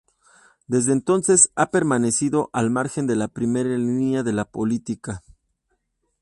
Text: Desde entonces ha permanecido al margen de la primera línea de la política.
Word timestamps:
Desde 0.65 0.93
entonces 0.93 1.51
ha 1.53 1.69
permanecido 1.69 2.49
al 2.53 2.71
margen 2.71 3.05
de 3.05 3.15
la 3.15 3.27
primera 3.27 3.69
línea 3.77 4.23
de 4.23 4.33
la 4.33 4.45
política. 4.45 5.21